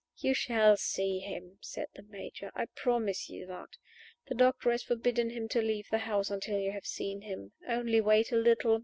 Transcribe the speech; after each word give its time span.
"You 0.17 0.33
shall 0.33 0.77
see 0.77 1.19
him," 1.19 1.59
said 1.61 1.89
the 1.93 2.01
Major. 2.01 2.49
"I 2.55 2.65
promise 2.65 3.29
you 3.29 3.45
that. 3.45 3.77
The 4.29 4.33
doctor 4.33 4.71
has 4.71 4.81
forbidden 4.81 5.29
him 5.29 5.47
to 5.49 5.61
leave 5.61 5.89
the 5.91 5.99
house 5.99 6.31
until 6.31 6.57
you 6.57 6.71
have 6.71 6.87
seen 6.87 7.21
him. 7.21 7.51
Only 7.67 8.01
wait 8.01 8.31
a 8.31 8.35
little! 8.35 8.79